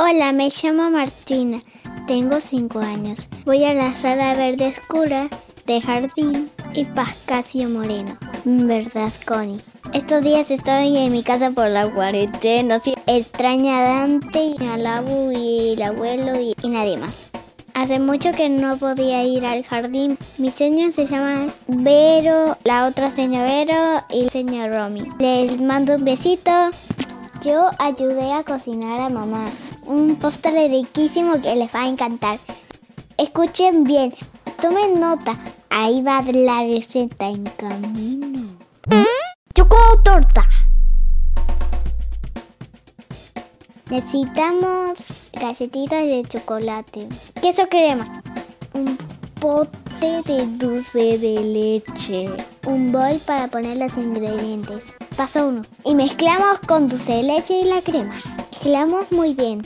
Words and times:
Hola, 0.00 0.32
me 0.32 0.48
llamo 0.48 0.90
Martina. 0.90 1.60
Tengo 2.08 2.40
5 2.40 2.80
años. 2.80 3.28
Voy 3.44 3.64
a 3.64 3.74
la 3.74 3.94
sala 3.94 4.34
verde 4.34 4.74
oscura 4.76 5.28
de 5.66 5.80
jardín 5.80 6.50
y 6.74 6.84
Pascasio 6.84 7.68
Moreno. 7.68 8.16
¿Verdad, 8.44 9.12
Connie? 9.24 9.60
Estos 9.92 10.24
días 10.24 10.50
estoy 10.50 10.96
en 10.96 11.12
mi 11.12 11.22
casa 11.22 11.52
por 11.52 11.68
la 11.68 11.88
cuarentena. 11.88 12.80
Sí, 12.80 12.96
extraña 13.06 13.78
a 13.78 13.82
Dante, 13.82 14.56
abu 14.84 15.30
y 15.30 15.74
el 15.74 15.82
abuelo 15.82 16.40
y, 16.40 16.56
y 16.60 16.68
nadie 16.70 16.96
más. 16.96 17.30
Hace 17.74 18.00
mucho 18.00 18.32
que 18.32 18.48
no 18.48 18.76
podía 18.76 19.22
ir 19.22 19.46
al 19.46 19.62
jardín. 19.62 20.18
Mis 20.38 20.54
señores 20.54 20.96
se 20.96 21.06
llaman 21.06 21.52
Vero, 21.68 22.58
la 22.64 22.86
otra 22.86 23.10
señora 23.10 23.44
Vero 23.44 24.04
y 24.10 24.22
el 24.22 24.30
señor 24.30 24.74
Romy. 24.74 25.08
Les 25.20 25.60
mando 25.60 25.94
un 25.94 26.04
besito. 26.04 26.50
Yo 27.44 27.70
ayudé 27.78 28.32
a 28.32 28.42
cocinar 28.42 29.00
a 29.00 29.08
mamá 29.08 29.46
un 29.86 30.16
postre 30.16 30.68
riquísimo 30.68 31.40
que 31.40 31.54
les 31.56 31.74
va 31.74 31.82
a 31.82 31.88
encantar. 31.88 32.38
Escuchen 33.16 33.84
bien, 33.84 34.12
tomen 34.60 34.98
nota. 34.98 35.38
Ahí 35.70 36.02
va 36.02 36.22
la 36.22 36.62
receta 36.62 37.28
en 37.28 37.44
camino. 37.44 38.56
Choco 39.54 39.76
torta. 40.02 40.48
Necesitamos 43.90 44.94
galletitas 45.32 46.00
de 46.00 46.24
chocolate, 46.26 47.08
queso 47.40 47.68
crema, 47.68 48.22
un 48.72 48.96
pote 49.40 50.22
de 50.24 50.46
dulce 50.58 51.18
de 51.18 51.40
leche, 51.40 52.30
un 52.66 52.90
bol 52.90 53.20
para 53.26 53.48
poner 53.48 53.76
los 53.76 53.96
ingredientes. 53.96 54.94
Paso 55.16 55.48
1. 55.48 55.62
Y 55.84 55.94
mezclamos 55.94 56.60
con 56.66 56.88
dulce 56.88 57.12
de 57.12 57.22
leche 57.24 57.60
y 57.60 57.64
la 57.64 57.82
crema. 57.82 58.20
Mezclamos 58.52 59.12
muy 59.12 59.34
bien. 59.34 59.62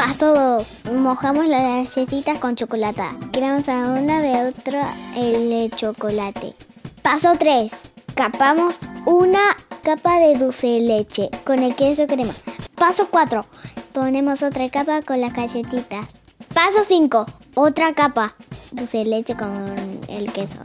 Paso 0.00 0.34
2. 0.34 0.94
Mojamos 0.94 1.44
las 1.44 1.62
galletitas 1.62 2.38
con 2.38 2.56
chocolate. 2.56 3.02
Queremos 3.32 3.68
a 3.68 3.80
una 3.80 4.22
de 4.22 4.48
otra 4.48 4.94
el 5.14 5.70
chocolate. 5.76 6.54
Paso 7.02 7.34
3. 7.38 7.70
Capamos 8.14 8.78
una 9.04 9.54
capa 9.82 10.18
de 10.20 10.38
dulce 10.38 10.68
de 10.68 10.80
leche 10.80 11.28
con 11.44 11.58
el 11.58 11.76
queso 11.76 12.06
crema. 12.06 12.32
Paso 12.76 13.08
4. 13.10 13.44
Ponemos 13.92 14.42
otra 14.42 14.70
capa 14.70 15.02
con 15.02 15.20
las 15.20 15.34
galletitas. 15.34 16.22
Paso 16.54 16.82
5. 16.82 17.26
Otra 17.56 17.92
capa. 17.92 18.34
Dulce 18.72 18.98
de 18.98 19.04
leche 19.04 19.36
con 19.36 20.00
el 20.08 20.32
queso. 20.32 20.60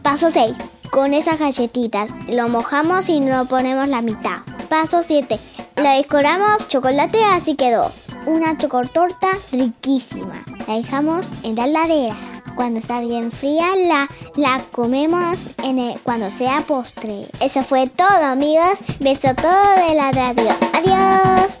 Paso 0.00 0.30
6. 0.30 0.56
Con 0.90 1.12
esas 1.12 1.38
galletitas 1.38 2.08
lo 2.30 2.48
mojamos 2.48 3.10
y 3.10 3.20
lo 3.20 3.44
ponemos 3.44 3.88
la 3.88 4.00
mitad. 4.00 4.38
Paso 4.70 5.02
7. 5.02 5.38
La 5.76 5.96
decoramos 5.96 6.66
chocolate, 6.68 7.22
así 7.24 7.56
quedó. 7.56 7.92
Una 8.26 8.56
chocotorta 8.58 9.28
riquísima. 9.52 10.44
La 10.66 10.76
dejamos 10.76 11.30
en 11.42 11.56
la 11.56 11.66
heladera. 11.66 12.16
Cuando 12.54 12.80
está 12.80 13.00
bien 13.00 13.32
fría, 13.32 13.68
la, 13.88 14.08
la 14.36 14.62
comemos 14.72 15.50
cuando 16.02 16.30
sea 16.30 16.60
postre. 16.66 17.26
Eso 17.40 17.62
fue 17.62 17.86
todo, 17.88 18.24
amigos. 18.24 18.78
Beso 18.98 19.34
todo 19.34 19.88
de 19.88 19.94
la 19.94 20.10
radio. 20.12 20.50
Adiós. 20.74 21.59